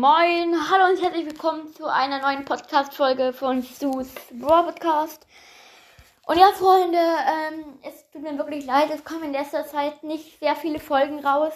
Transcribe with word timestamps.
moin, 0.00 0.54
hallo 0.70 0.94
und 0.94 1.02
herzlich 1.02 1.26
willkommen 1.26 1.68
zu 1.74 1.84
einer 1.84 2.22
neuen 2.22 2.46
Podcast-Folge 2.46 3.34
von 3.34 3.60
Sus 3.60 4.08
Brawl 4.32 4.64
Podcast. 4.64 5.26
Und 6.26 6.38
ja, 6.38 6.52
Freunde, 6.52 6.96
ähm, 6.96 7.64
es 7.86 8.08
tut 8.10 8.22
mir 8.22 8.38
wirklich 8.38 8.64
leid, 8.64 8.88
es 8.94 9.04
kommen 9.04 9.24
in 9.24 9.32
letzter 9.32 9.66
Zeit 9.66 10.02
nicht 10.02 10.38
sehr 10.40 10.56
viele 10.56 10.78
Folgen 10.78 11.18
raus. 11.18 11.52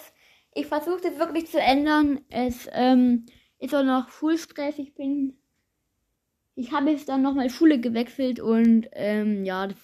Ich 0.52 0.66
versuche 0.66 1.08
es 1.08 1.18
wirklich 1.18 1.50
zu 1.50 1.58
ändern. 1.58 2.20
Es 2.28 2.68
ähm, 2.72 3.24
ist 3.60 3.74
auch 3.74 3.82
noch 3.82 4.10
Schulstress. 4.10 4.78
Ich 4.78 4.94
bin, 4.94 5.38
ich 6.54 6.70
habe 6.70 6.90
jetzt 6.90 7.08
dann 7.08 7.22
nochmal 7.22 7.48
Schule 7.48 7.80
gewechselt 7.80 8.40
und 8.40 8.88
ähm, 8.92 9.46
ja, 9.46 9.68
das 9.68 9.78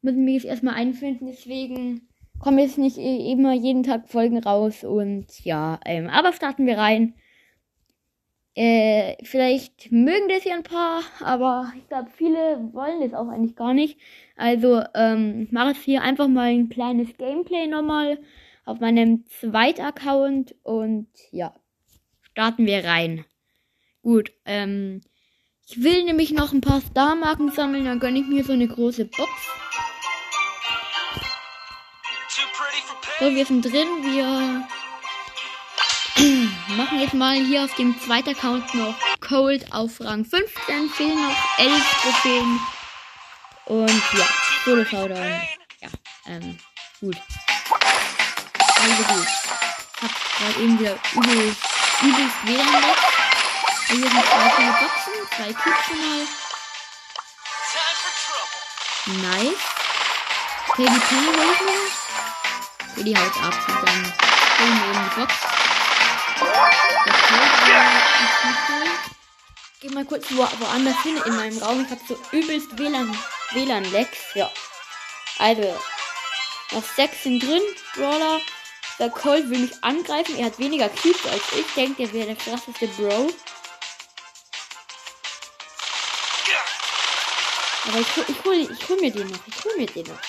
müssen 0.00 0.26
wir 0.26 0.34
jetzt 0.34 0.46
erstmal 0.46 0.74
einfinden. 0.74 1.28
Deswegen 1.28 2.08
kommen 2.40 2.58
jetzt 2.58 2.78
nicht 2.78 2.98
immer 2.98 3.52
jeden 3.52 3.84
Tag 3.84 4.08
Folgen 4.08 4.38
raus 4.38 4.82
und 4.82 5.44
ja, 5.44 5.78
ähm, 5.84 6.08
aber 6.08 6.32
starten 6.32 6.66
wir 6.66 6.76
rein. 6.76 7.14
Äh, 8.54 9.16
vielleicht 9.24 9.90
mögen 9.90 10.28
das 10.28 10.44
ja 10.44 10.54
ein 10.54 10.62
paar, 10.62 11.02
aber 11.20 11.72
ich 11.78 11.88
glaube, 11.88 12.10
viele 12.14 12.68
wollen 12.72 13.00
das 13.00 13.14
auch 13.14 13.28
eigentlich 13.28 13.56
gar 13.56 13.72
nicht. 13.72 13.98
Also, 14.36 14.82
ähm, 14.94 15.42
ich 15.42 15.52
mache 15.52 15.68
jetzt 15.68 15.82
hier 15.82 16.02
einfach 16.02 16.28
mal 16.28 16.50
ein 16.50 16.68
kleines 16.68 17.16
Gameplay 17.16 17.66
nochmal 17.66 18.18
auf 18.66 18.78
meinem 18.80 19.24
zweiten 19.26 19.80
Account 19.80 20.54
und 20.62 21.08
ja, 21.30 21.54
starten 22.22 22.66
wir 22.66 22.84
rein. 22.84 23.24
Gut, 24.02 24.32
ähm, 24.44 25.00
ich 25.66 25.82
will 25.82 26.04
nämlich 26.04 26.32
noch 26.32 26.52
ein 26.52 26.60
paar 26.60 26.80
Star-Marken 26.82 27.50
sammeln, 27.50 27.86
dann 27.86 28.00
gönne 28.00 28.18
ich 28.18 28.26
mir 28.26 28.44
so 28.44 28.52
eine 28.52 28.68
große 28.68 29.06
Box. 29.06 29.30
So, 33.22 33.34
wir 33.34 33.46
sind 33.46 33.64
drin. 33.64 33.88
Wir 34.02 34.66
machen 36.68 37.00
jetzt 37.00 37.14
mal 37.14 37.34
hier 37.34 37.64
auf 37.64 37.74
dem 37.74 37.98
zweiten 38.00 38.30
Account 38.30 38.74
noch 38.74 38.94
Cold 39.20 39.72
auf 39.72 40.00
Rang 40.00 40.24
15. 40.24 40.90
Fehlen 40.90 41.22
noch 41.22 41.58
11 41.58 42.02
Trophäen. 42.02 42.60
Und 43.66 44.02
ja, 44.18 44.26
Solo 44.64 44.84
Showdown. 44.84 45.42
Ja, 45.80 45.88
ähm, 46.26 46.58
gut. 47.00 47.16
Also 48.80 49.02
gut. 49.04 49.26
Hab 50.02 50.10
gerade 50.38 50.60
eben 50.60 50.78
wieder 50.78 50.98
übel, 51.14 51.56
übelst 52.02 52.36
WLAN 52.44 52.82
weg. 52.82 52.96
Hier 53.88 53.96
sind 53.96 54.10
zwei 54.10 54.50
viele 54.56 54.72
Boxen, 54.72 55.12
zwei 55.36 55.52
Cubes 55.52 55.84
schon 55.86 56.00
mal. 56.00 56.26
Nice. 59.30 59.58
Okay, 60.68 60.86
die 60.86 61.00
Penny 61.00 61.26
hol 61.26 61.44
ich. 61.52 61.92
Okay, 62.92 63.04
die 63.04 63.16
haut 63.16 63.36
ab. 63.42 63.54
Und 63.68 63.88
dann 63.88 64.02
holen 64.58 64.80
wir 64.80 64.90
eben 64.90 65.10
die 65.10 65.20
Box. 65.20 65.61
Geh 69.80 69.88
mal 69.88 70.04
kurz 70.04 70.26
wo, 70.30 70.46
woanders 70.60 71.02
hin 71.02 71.20
in 71.24 71.36
meinem 71.36 71.58
Raum. 71.58 71.84
Ich 71.84 71.90
habe 71.90 72.00
so 72.08 72.18
übelst 72.30 72.78
WLAN, 72.78 73.16
WLAN-Lecks. 73.52 74.34
Ja. 74.34 74.50
Also, 75.38 75.76
noch 76.72 76.84
sechs 76.96 77.22
sind 77.24 77.42
drin. 77.42 77.62
Brawler. 77.94 78.40
Der 78.98 79.10
Colt 79.10 79.50
will 79.50 79.58
mich 79.58 79.72
angreifen. 79.82 80.36
Er 80.38 80.46
hat 80.46 80.58
weniger 80.58 80.88
Cubes 80.88 81.26
als 81.26 81.42
ich. 81.58 81.66
Denkt, 81.74 81.98
er 81.98 82.12
wäre 82.12 82.26
der 82.26 82.36
krasseste 82.36 82.86
Bro. 82.88 83.32
Aber 87.88 87.98
ich, 87.98 88.28
ich, 88.28 88.44
hol, 88.44 88.54
ich 88.54 88.88
hol 88.88 89.00
mir 89.00 89.10
den 89.10 89.28
noch. 89.28 89.40
Ich 89.46 89.64
hol 89.64 89.76
mir 89.76 89.86
den 89.86 90.06
noch 90.06 90.20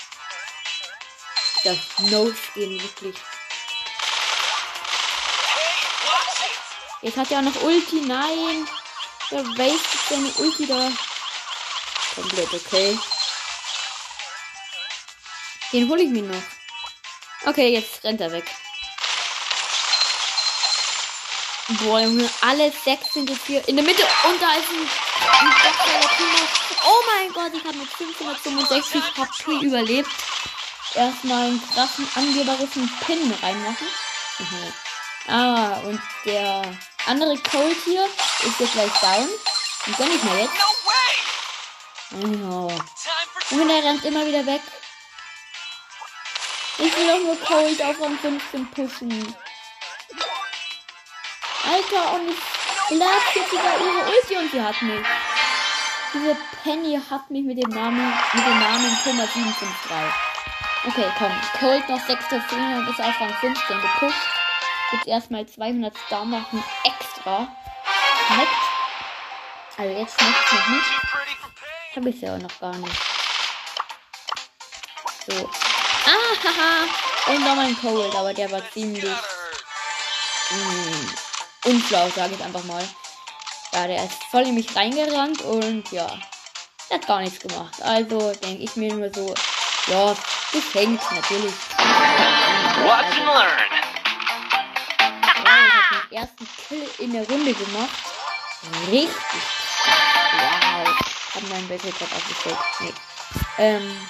das 1.63 1.77
No-Skin, 1.99 2.81
wirklich. 2.81 3.15
Jetzt 7.03 7.17
hat 7.17 7.29
er 7.31 7.39
auch 7.39 7.43
noch 7.43 7.61
Ulti, 7.63 8.01
nein. 8.01 8.67
Der 9.29 9.43
wastet 9.45 9.99
seine 10.09 10.29
Ulti 10.37 10.65
da. 10.65 10.89
Komplett 12.15 12.53
okay. 12.53 12.97
Den 15.73 15.89
hole 15.89 16.03
ich 16.03 16.09
mir 16.09 16.23
noch. 16.23 16.41
Okay, 17.45 17.73
jetzt 17.73 18.03
rennt 18.05 18.21
er 18.21 18.31
weg. 18.31 18.45
Boah, 21.67 21.99
Junge, 21.99 22.29
alle 22.41 22.71
sechs 22.71 23.13
sind 23.13 23.29
jetzt 23.29 23.47
hier 23.47 23.67
in 23.67 23.75
der 23.75 23.85
Mitte. 23.85 24.03
Und 24.23 24.41
da 24.41 24.53
ist 24.53 24.69
ein, 24.69 24.89
ein 25.39 25.53
Oh 26.85 27.01
mein 27.07 27.33
Gott, 27.33 27.51
ich 27.53 27.65
habe 27.65 27.77
mit 27.77 27.89
565 27.89 29.01
HP 29.17 29.65
überlebt 29.65 30.09
erstmal 30.93 31.47
einen 31.47 31.61
krassen 31.73 32.07
angeberischen 32.15 32.89
Pin 33.05 33.33
reinmachen. 33.41 33.87
Mhm. 34.39 34.73
Ah, 35.27 35.79
und 35.85 36.01
der 36.25 36.61
andere 37.05 37.37
Cold 37.37 37.77
hier 37.83 38.05
ist 38.05 38.59
jetzt 38.59 38.73
gleich 38.73 38.91
down. 39.01 39.29
Und 39.85 39.97
gönn 39.97 40.15
ich 40.15 40.23
mir 40.23 40.39
jetzt. 40.41 40.53
Oh. 42.49 42.71
Und 43.51 43.67
der 43.67 43.83
rennt 43.83 44.05
immer 44.05 44.25
wieder 44.25 44.45
weg. 44.45 44.61
Ich 46.77 46.97
will 46.97 47.07
doch 47.07 47.19
nur 47.19 47.39
Cold 47.41 47.81
auf 47.81 48.01
Rang 48.01 48.17
15 48.17 48.71
pushen. 48.71 49.35
Alter, 51.65 52.13
und 52.13 52.29
ich 52.29 53.35
jetzt 53.35 53.51
sogar 53.51 53.79
ihre 53.79 54.09
Ulti 54.09 54.37
und 54.37 54.51
sie 54.51 54.61
hat 54.61 54.81
mich. 54.81 55.05
Diese 56.13 56.37
Penny 56.63 56.99
hat 57.09 57.29
mich 57.29 57.43
mit 57.43 57.57
dem 57.57 57.69
Namen, 57.69 58.13
mit 58.33 58.45
dem 58.45 58.59
Namen 58.59 58.97
Thomas 59.03 59.33
753. 59.33 60.23
Okay, 60.85 61.11
komm. 61.17 61.31
Cold 61.59 61.89
noch 61.89 62.05
6 62.05 62.27
Trophäen 62.27 62.77
und 62.79 62.89
ist 62.89 62.99
auf 62.99 63.19
Rang 63.19 63.33
15 63.39 63.81
gepusht. 63.81 64.42
Gibt 64.93 65.07
erstmal 65.07 65.43
200 65.47 65.97
Star 66.05 66.23
machen 66.23 66.63
extra. 66.83 67.47
Schmeckt. 68.27 68.51
Also 69.75 69.97
jetzt 69.97 70.21
schmeckt 70.21 70.37
es 70.45 70.51
noch 70.51 70.67
nicht. 70.67 71.95
Habe 71.95 72.09
ich 72.09 72.21
ja 72.21 72.35
auch 72.35 72.39
noch 72.39 72.59
gar 72.59 72.75
nicht. 72.75 72.95
So. 75.27 75.49
Ah, 76.05 76.35
haha. 76.43 77.33
Und 77.33 77.43
nochmal 77.43 77.65
ein 77.65 77.81
Cold, 77.81 78.15
aber 78.15 78.35
der 78.35 78.51
war 78.51 78.61
ziemlich 78.69 79.03
mh, 80.51 81.13
unschlau, 81.65 82.07
sage 82.09 82.35
ich 82.35 82.43
einfach 82.43 82.63
mal. 82.65 82.87
Ja, 83.73 83.87
der 83.87 84.03
ist 84.03 84.23
voll 84.29 84.43
in 84.43 84.53
mich 84.53 84.75
reingerannt 84.75 85.41
und 85.41 85.91
ja, 85.91 86.05
der 86.91 86.99
hat 86.99 87.07
gar 87.07 87.21
nichts 87.21 87.39
gemacht. 87.39 87.81
Also 87.81 88.31
denke 88.33 88.61
ich 88.61 88.75
mir 88.75 88.93
nur 88.93 89.11
so, 89.11 89.33
ja, 89.87 90.15
Geschenkt, 90.53 91.03
natürlich. 91.11 91.53
Watch 92.85 93.17
and 93.17 93.25
learn. 93.25 93.72
Ersten 96.23 96.47
Kill 96.67 96.89
in 96.99 97.13
der 97.13 97.27
Runde 97.27 97.53
gemacht. 97.53 97.89
Richtig. 98.87 99.11
Wow. 100.33 100.87
Haben 101.35 101.49
meinen 101.49 101.67
Battle 101.67 101.91
gerade 101.91 102.15
aufgestellt. 102.15 102.57
Nee. 102.79 102.93
Ähm. 103.57 104.07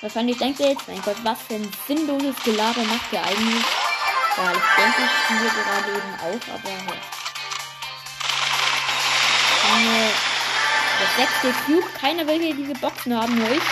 Wahrscheinlich 0.00 0.38
denkt 0.38 0.60
ihr 0.60 0.68
jetzt, 0.68 0.86
mein 0.86 1.02
Gott, 1.02 1.16
was 1.24 1.38
für 1.42 1.54
ein 1.54 1.72
sinnloses 1.88 2.36
Gelaber 2.44 2.82
macht 2.84 3.12
ihr 3.12 3.20
eigentlich? 3.20 3.64
Ja, 4.36 4.52
ich 4.52 4.76
denke 4.76 5.02
ich 5.02 5.30
mir 5.30 5.50
gerade 5.50 5.90
eben 5.90 6.14
auch, 6.20 6.54
aber 6.54 6.70
ja. 6.70 6.94
Eine, 9.74 10.10
das 11.00 11.16
sechste 11.16 11.52
Cube, 11.64 11.88
keiner 12.00 12.26
will 12.28 12.40
hier 12.40 12.54
diese 12.54 12.74
Boxen 12.74 13.20
haben, 13.20 13.34
nur 13.34 13.50
ich. 13.50 13.62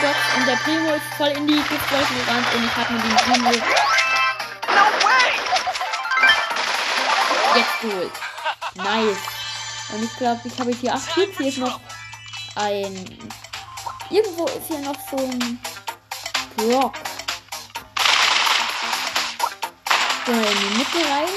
Box 0.00 0.16
und 0.36 0.46
der 0.46 0.56
Primo 0.56 0.94
ist 0.94 1.14
voll 1.18 1.28
in 1.28 1.46
die 1.48 1.56
Giftwolken 1.56 2.24
gerannt 2.24 2.46
und 2.54 2.64
ich 2.64 2.76
habe 2.76 2.92
mir 2.92 3.00
den 3.00 3.16
Primo 3.16 3.95
jetzt 7.56 7.80
geholt. 7.80 8.12
Nice. 8.74 9.18
Und 9.90 10.02
ich 10.04 10.16
glaube, 10.16 10.40
ich 10.44 10.58
habe 10.58 10.72
hier 10.72 10.94
8 10.94 11.14
Cubes. 11.14 11.36
Hier 11.38 11.48
ist 11.48 11.58
noch 11.58 11.80
ein. 12.56 13.30
Irgendwo 14.10 14.46
ist 14.46 14.66
hier 14.68 14.80
noch 14.80 14.96
so 15.10 15.16
ein 15.16 15.60
Brock. 16.56 16.94
So, 20.26 20.32
in 20.32 20.42
die 20.42 20.78
Mitte 20.78 20.98
rein. 21.08 21.28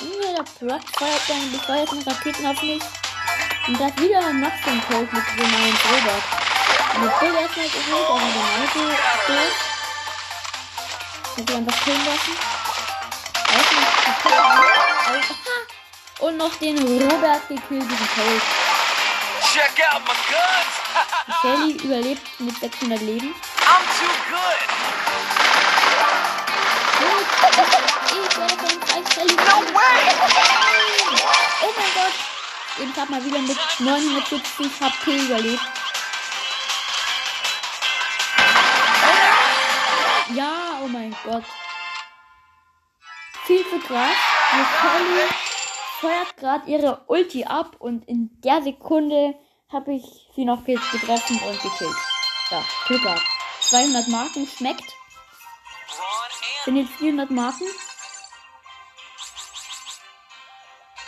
Ja, 0.00 0.32
der 0.34 0.42
Brock 0.66 0.82
feuert 0.98 1.22
seine 1.28 1.46
befeuerten 1.46 2.02
Raketen 2.02 2.46
auf 2.46 2.62
mich. 2.62 2.82
Und 3.68 3.80
das 3.80 3.96
wieder 3.98 4.18
ein 4.26 4.40
Maxim 4.40 4.82
Code 4.88 5.08
mit 5.12 5.24
dem 5.38 5.50
neuen 5.50 5.76
Robot. 5.76 6.22
Und 6.94 7.04
das 7.06 7.18
Bild 7.20 7.34
erstmal 7.34 7.68
geholt, 7.68 8.08
aber 8.08 8.20
genauso 8.20 8.80
tot. 9.26 9.54
Ich 11.36 11.42
hab 11.42 11.56
einfach 11.56 11.84
killen 11.84 12.04
lassen. 12.04 12.59
Und 16.20 16.36
noch 16.36 16.54
den 16.56 16.78
Robert 16.78 17.48
gekillt, 17.48 17.90
diesen 17.90 18.08
Code. 18.14 18.42
Check 19.52 19.82
out 19.92 20.02
my 20.04 20.14
guns! 20.28 21.40
Shelly 21.40 21.72
überlebt 21.82 22.40
mit 22.40 22.56
600 22.60 23.00
Leben. 23.00 23.34
I'm 23.64 23.84
too 23.98 24.12
good! 24.30 24.60
Ich 28.12 28.36
werde 28.36 28.56
von 28.56 28.80
drei 28.80 29.00
Shelly. 29.14 29.34
No 29.34 29.56
way! 29.74 30.02
Oh 31.62 31.72
mein 31.76 31.92
Gott! 31.94 32.14
Ich 32.78 33.00
habe 33.00 33.10
mal 33.10 33.24
wieder 33.24 33.40
mit 33.40 33.58
970 33.78 34.80
HP 34.80 35.16
überlebt. 35.16 35.62
Ja, 40.34 40.78
oh 40.82 40.88
mein 40.88 41.16
Gott. 41.24 41.44
Viel 43.50 43.68
zu 43.68 43.80
krass. 43.80 44.14
Shelly 44.80 45.28
feuert 46.00 46.36
gerade 46.36 46.70
ihre 46.70 47.02
Ulti 47.08 47.46
ab 47.46 47.74
und 47.80 48.06
in 48.08 48.30
der 48.44 48.62
Sekunde 48.62 49.34
habe 49.72 49.94
ich 49.94 50.04
sie 50.36 50.44
noch 50.44 50.64
getroffen 50.64 51.40
und 51.44 51.60
gekillt. 51.60 51.96
Ja, 52.52 52.64
gehabt. 52.86 53.26
200 53.62 54.06
Marken 54.06 54.46
schmeckt. 54.46 54.94
Sind 56.64 56.76
jetzt 56.76 56.92
400 56.92 57.32
Marken. 57.32 57.66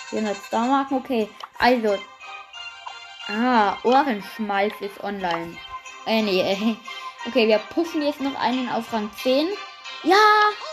400 0.09 0.37
Star 0.45 0.67
Marken, 0.67 0.97
okay. 0.97 1.29
Also. 1.61 1.97
Ah, 3.29 3.77
Ohrenschmalz 3.85 4.75
ist 4.81 4.99
online. 5.05 5.57
Äh, 6.07 6.23
nee. 6.23 6.77
Okay, 7.25 7.47
wir 7.47 7.59
pushen 7.59 8.03
jetzt 8.03 8.21
noch 8.21 8.35
einen 8.35 8.69
auf 8.69 8.93
Rang 8.93 9.09
10. 9.23 9.47
Ja, 10.03 10.17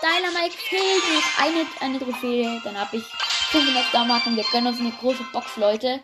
Dynamite 0.01 0.57
fehlt 0.57 1.03
noch 1.13 1.39
eine, 1.43 1.67
eine 1.81 1.99
Trophäe. 1.99 2.61
Dann 2.63 2.77
habe 2.77 2.97
ich 2.97 3.03
500 3.51 3.85
Star 3.87 4.05
Marken. 4.05 4.35
Wir 4.35 4.43
gönnen 4.51 4.67
uns 4.67 4.79
eine 4.79 4.91
große 4.91 5.23
Box, 5.33 5.57
Leute. 5.57 5.99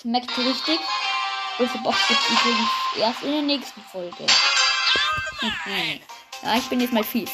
Schmeckt 0.00 0.36
richtig. 0.38 0.78
Große 1.56 1.78
Box 1.78 1.96
gibt 2.08 2.20
übrigens 2.30 2.68
erst 2.98 3.22
in 3.22 3.32
der 3.32 3.42
nächsten 3.42 3.80
Folge. 3.92 4.26
ja, 6.42 6.56
ich 6.56 6.68
bin 6.68 6.80
jetzt 6.80 6.92
mal 6.92 7.04
fies. 7.04 7.30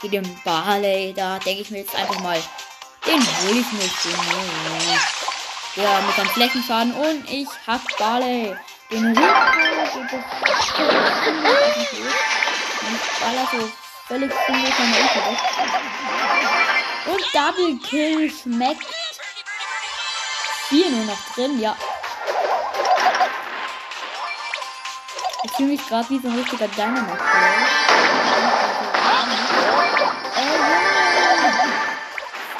Geht 0.00 0.12
dem 0.12 0.40
Barley, 0.44 1.12
da 1.12 1.40
denke 1.40 1.62
ich 1.62 1.70
mir 1.70 1.78
jetzt 1.78 1.92
einfach 1.94 2.20
mal, 2.20 2.40
den 3.04 3.20
hole 3.20 3.60
ich 3.60 3.72
nicht. 3.72 4.04
Den 4.04 4.14
ja, 5.82 6.00
mit 6.00 6.14
seinem 6.16 6.30
Flächenschaden 6.30 6.92
und 6.92 7.30
ich 7.30 7.48
hab 7.66 7.80
Barley. 7.98 8.56
Den 8.90 9.14
das 9.14 9.94
und 9.96 10.10
baller 13.20 13.46
so 13.52 13.70
völlig 14.08 14.30
Ecke 14.30 14.54
weg. 14.54 15.38
Und 17.06 17.22
Double 17.34 17.78
Kill 17.78 18.30
schmeckt. 18.30 18.86
Vier 20.68 20.90
nur 20.90 21.04
noch 21.04 21.34
drin, 21.34 21.60
ja. 21.60 21.76
Ich 25.44 25.52
fühle 25.52 25.68
mich 25.68 25.86
gerade 25.86 26.10
wie 26.10 26.18
so 26.18 26.28
ein 26.28 26.38
richtiger 26.38 26.68
Dynamite. 26.68 27.18
Äh, 30.36 30.58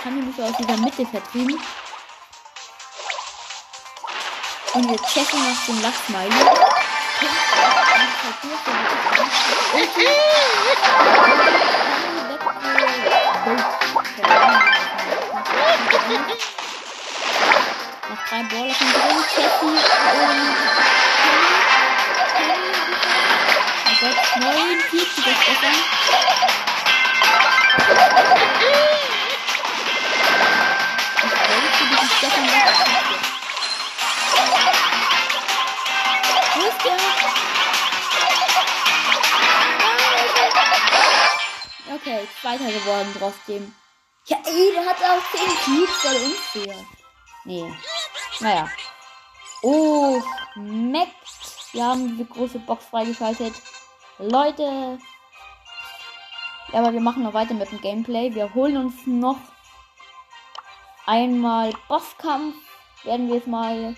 kann 0.02 0.18
ich 0.18 0.24
mich 0.24 0.42
aus 0.42 0.56
dieser 0.56 0.76
Mitte 0.76 1.06
vertrieben. 1.06 1.60
Und 4.74 4.90
wir 4.90 4.98
checken 4.98 5.40
nach 5.44 5.66
dem 5.66 5.82
Lachsmiley. 5.82 6.97
Noch 7.18 7.26
drei 18.28 18.42
Baller 18.44 18.74
von 18.74 18.92
drin. 18.92 19.24
Checken 19.34 19.68
und 19.68 19.82
Gott, 24.00 24.20
neun 24.40 24.78
Peaks, 24.90 25.16
das 25.16 25.38
besser. 25.44 25.74
Okay, 42.00 42.28
zweiter 42.40 42.70
geworden 42.70 43.14
trotzdem. 43.18 43.74
Ja, 44.26 44.36
ey, 44.44 44.72
der 44.72 44.86
hat 44.86 44.96
auch 44.96 45.22
10 45.32 45.46
Peaks, 45.64 45.92
voll 46.02 46.16
unfair. 46.16 46.84
Nee. 47.44 47.74
Naja. 48.40 48.70
Oh, 49.62 50.20
Max. 50.54 51.10
Wir 51.72 51.84
haben 51.84 52.08
diese 52.08 52.24
große 52.24 52.58
Box 52.60 52.84
freigeschaltet. 52.86 53.54
Leute. 54.18 54.98
Ja, 56.72 56.78
aber 56.80 56.92
wir 56.92 57.00
machen 57.00 57.22
noch 57.22 57.34
weiter 57.34 57.54
mit 57.54 57.70
dem 57.70 57.80
Gameplay. 57.80 58.34
Wir 58.34 58.54
holen 58.54 58.76
uns 58.76 58.94
noch 59.06 59.38
einmal 61.06 61.72
Bosskampf. 61.88 62.54
Werden 63.04 63.28
wir 63.28 63.36
jetzt 63.36 63.48
mal 63.48 63.96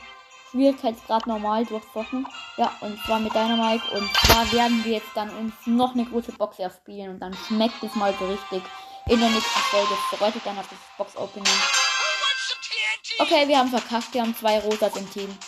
Schwierigkeitsgrad 0.51 1.27
normal 1.27 1.65
durchzocken. 1.65 2.27
Ja, 2.57 2.73
und 2.81 2.99
zwar 3.05 3.21
mit 3.21 3.33
Dynamite. 3.33 3.85
Und 3.93 4.11
zwar 4.17 4.51
werden 4.53 4.85
wir 4.85 4.95
jetzt 4.95 5.11
dann 5.15 5.31
uns 5.31 5.53
noch 5.67 5.95
eine 5.95 6.05
große 6.05 6.33
Box 6.33 6.59
erspielen. 6.59 7.11
Und 7.11 7.21
dann 7.21 7.37
schmeckt 7.47 7.83
es 7.83 7.95
mal 7.95 8.15
so 8.19 8.27
richtig 8.27 8.63
in 9.07 9.21
der 9.21 9.31
nächsten 9.31 9.61
Folge. 9.61 9.97
Bedeutet 10.11 10.43
dann 10.45 10.59
auf 10.59 10.69
das 10.69 10.79
Box-Opening. 10.99 11.53
Okay, 13.19 13.47
wir 13.47 13.59
haben 13.59 13.71
verkackt. 13.71 14.13
Wir 14.13 14.23
haben 14.23 14.37
zwei 14.37 14.59
Rosas 14.61 14.97
im 14.97 15.11
Team. 15.11 15.39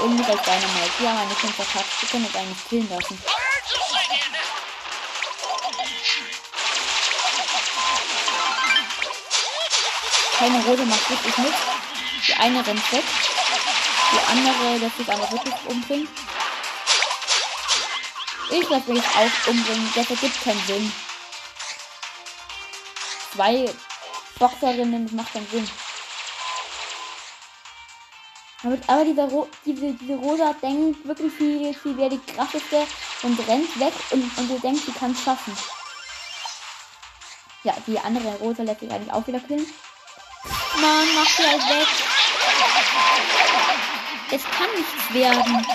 Und 0.00 0.16
nicht 0.16 0.28
als 0.28 0.42
Dynamite. 0.42 0.92
Wir 0.98 1.08
haben 1.10 1.18
eine 1.18 1.34
5 1.34 1.54
verkackt. 1.54 2.02
Wir 2.02 2.08
können 2.08 2.24
uns 2.26 2.36
eigentlich 2.36 2.68
killen 2.68 2.88
lassen. 2.88 3.22
Keine 10.38 10.64
Rose 10.64 10.84
macht 10.84 11.10
wirklich 11.10 11.38
mit. 11.38 11.54
Die 12.26 12.34
eine 12.34 12.66
rennt 12.66 12.92
weg. 12.92 13.04
Die 14.14 14.26
andere 14.30 14.76
lässt 14.78 14.96
sich 14.96 15.08
aber 15.12 15.30
wirklich 15.32 15.54
umbringen. 15.66 16.08
Ich 18.50 18.68
lasse 18.68 18.92
mich 18.92 19.02
auch 19.02 19.48
umbringen. 19.48 19.92
Das 19.94 20.10
ergibt 20.10 20.44
keinen 20.44 20.64
Sinn. 20.66 20.92
Zwei 23.34 23.74
Boxerinnen, 24.38 25.06
das 25.06 25.12
macht 25.14 25.32
keinen 25.32 25.48
Sinn. 25.50 25.68
Aber, 28.62 28.78
aber 28.86 29.04
dieser 29.04 29.24
Ro 29.24 29.48
diese, 29.66 29.92
diese 29.92 30.14
Rosa 30.14 30.54
denkt 30.62 31.06
wirklich, 31.06 31.32
sie, 31.38 31.76
sie 31.82 31.96
wäre 31.96 32.10
die 32.10 32.20
krasseste 32.32 32.86
und 33.22 33.38
rennt 33.48 33.78
weg 33.80 33.92
und, 34.10 34.38
und 34.38 34.48
sie 34.48 34.58
denkt, 34.60 34.86
sie 34.86 34.92
kann 34.92 35.10
es 35.10 35.22
schaffen. 35.22 35.56
Ja, 37.64 37.74
die 37.86 37.98
andere 37.98 38.36
Rosa 38.36 38.62
lässt 38.62 38.80
sich 38.80 38.90
eigentlich 38.90 39.12
auch 39.12 39.26
wieder 39.26 39.40
killen. 39.40 39.66
Mann, 40.80 41.08
mach 41.14 41.28
sie 41.28 41.46
halt 41.46 41.68
weg. 41.68 41.86
Es 44.30 44.42
kann 44.42 44.70
nichts 44.74 45.14
werden. 45.14 45.66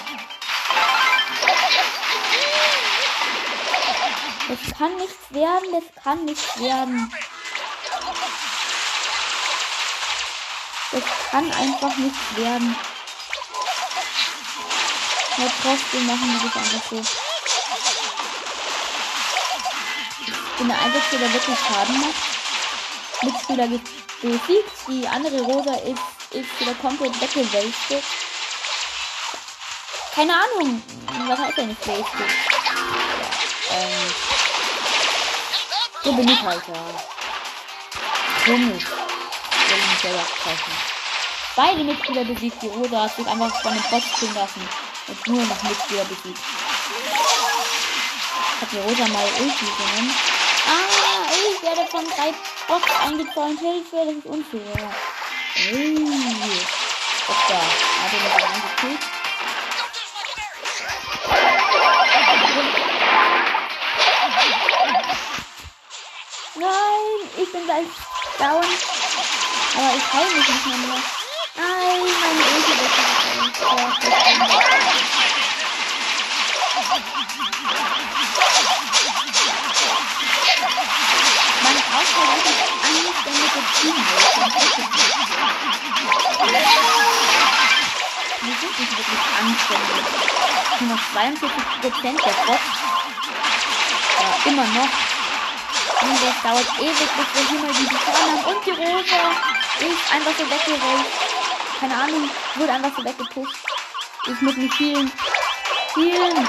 Es 4.51 4.77
kann 4.77 4.95
nichts 4.95 5.31
werden, 5.31 5.67
es 5.77 6.03
kann 6.03 6.25
nichts 6.25 6.59
werden. 6.59 7.13
Das 10.91 11.03
kann 11.29 11.51
einfach 11.51 11.95
nichts 11.97 12.35
werden. 12.35 12.75
Ja, 15.37 15.45
trotzdem 15.61 16.07
machen 16.07 16.33
wir 16.33 16.49
das 16.49 16.55
einfach 16.55 16.89
so. 16.89 17.03
Bin 20.57 20.67
der 20.67 20.77
der 21.19 21.33
wirklich 21.33 21.59
Schaden 21.59 22.01
macht. 22.01 23.23
Mitspieler 23.23 23.67
besiegt. 23.67 24.71
Die 24.87 25.07
andere 25.07 25.41
Rosa 25.41 25.75
ist, 25.75 26.01
ist 26.31 26.59
wieder 26.59 26.73
komplett 26.75 27.21
weggewälzt. 27.21 28.28
Keine 30.19 30.33
Ahnung. 30.33 30.83
Was 31.29 31.39
heißt 31.39 31.57
denn? 31.59 31.69
Ja, 31.69 31.93
ähm. 33.71 34.13
So 36.03 36.11
bin 36.11 36.27
ich 36.27 36.41
halt, 36.41 36.61
ja. 36.67 36.73
Komisch 38.43 38.83
will 38.83 39.77
mich 39.77 39.99
selber 40.01 40.25
treffen. 40.43 40.73
Beide 41.55 41.83
Mitspieler 41.85 42.25
besiegt. 42.25 42.61
Die 42.61 42.67
Rosa 42.67 43.03
hat 43.03 43.15
sich 43.15 43.25
einfach 43.27 43.61
von 43.61 43.73
dem 43.73 43.83
Boss 43.83 44.03
killen 44.19 44.35
lassen. 44.35 44.67
Und 45.07 45.27
nur 45.27 45.41
noch 45.41 45.63
Mitspieler 45.63 46.03
besiegt. 46.03 46.39
Hat 48.59 48.71
die 48.73 48.79
Rosa 48.79 49.07
mal 49.13 49.23
Ulti 49.39 49.65
genommen. 49.65 50.13
Ah, 50.67 51.29
ich 51.31 51.63
werde 51.63 51.89
von 51.89 52.03
drei 52.03 52.33
Bots 52.67 52.91
eingezäunt. 53.05 53.59
Hilfe, 53.61 53.95
das 54.05 54.15
ist 54.15 54.25
unfair. 54.25 54.91
Ui. 55.71 56.05
Was 57.25 57.37
da? 57.47 57.55
Hat 57.55 58.11
er 58.11 58.19
mich 58.19 58.33
angekillt? 58.43 59.18
Ich 67.49 67.53
bin 67.53 67.65
gleich 67.65 67.87
down. 68.37 68.63
Aber 69.75 69.93
ich 69.97 70.13
heile 70.13 70.35
mich 70.35 70.47
nicht 70.47 70.65
mehr. 70.65 71.01
Nein, 71.55 72.01
meine 72.21 72.43
Ulti 72.45 72.73
wird 72.77 72.93
nicht. 72.95 73.59
Man 81.63 81.75
braucht 81.89 82.13
ja 82.15 82.25
wirklich 82.35 82.61
anständige 82.85 83.61
Teammates. 83.81 84.55
Die 88.41 88.53
sind 88.59 88.75
nicht 88.79 88.93
wirklich 88.97 89.23
anständig. 89.41 90.05
Nur 90.81 90.89
noch 90.89 91.03
42% 91.15 92.03
der 92.03 92.35
Bots. 92.45 92.69
Ja, 94.19 94.29
immer 94.45 94.65
noch. 94.65 95.18
Und 96.01 96.17
das 96.23 96.41
dauert 96.43 96.79
ewig, 96.79 97.09
bis 97.17 97.27
wir 97.33 97.43
hier 97.49 97.59
mal 97.59 97.73
die 97.73 97.85
Fahnen 97.95 98.45
haben. 98.45 98.55
Und 98.55 98.65
die 98.65 98.71
Rose 98.71 99.19
ist 99.79 100.13
einfach 100.13 100.33
so 100.37 100.45
weggerollt. 100.49 101.05
Keine 101.79 101.95
Ahnung, 101.95 102.29
wurde 102.55 102.71
einfach 102.71 102.91
so 102.95 103.03
weggepusht. 103.03 103.55
Ich 104.27 104.41
muss 104.41 104.55
mich 104.55 104.79
healen. 104.79 105.11
Healen. 105.95 106.47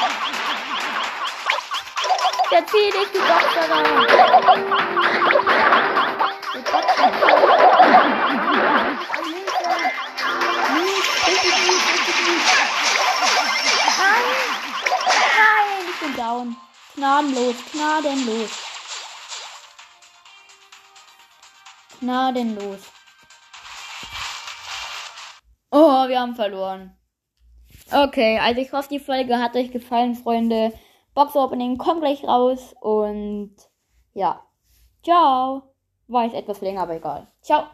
Der 2.50 2.66
zieht 2.66 2.95
dich, 2.95 3.09
du 3.12 3.19
Boxer 3.21 3.69
da. 3.69 3.83
Du 6.52 6.62
Boxer. 6.71 7.11
Hilfe. 9.25 9.75
Mies, 10.75 11.07
richtig 11.26 11.54
mies, 11.66 11.85
richtig 11.92 12.19
mies. 12.26 12.47
Nein. 13.99 14.25
Nein, 15.37 15.85
ich 15.90 15.99
bin 16.00 16.16
down. 16.16 16.57
Gnadenlos, 16.97 17.57
gnadenlos. 17.73 18.50
Gnadenlos. 22.00 22.80
Oh, 25.71 26.09
wir 26.09 26.19
haben 26.21 26.35
verloren. 26.35 26.97
Okay, 27.92 28.38
also 28.38 28.61
ich 28.61 28.73
hoffe, 28.73 28.88
die 28.88 28.99
Folge 28.99 29.38
hat 29.38 29.54
euch 29.54 29.71
gefallen, 29.71 30.14
Freunde. 30.14 30.73
Box 31.14 31.37
Opening 31.37 31.76
kommt 31.76 32.00
gleich 32.00 32.25
raus 32.25 32.75
und 32.80 33.54
ja. 34.14 34.45
Ciao. 35.02 35.75
War 36.09 36.25
jetzt 36.25 36.35
etwas 36.35 36.61
länger, 36.61 36.83
aber 36.83 36.97
egal. 36.97 37.26
Ciao. 37.42 37.64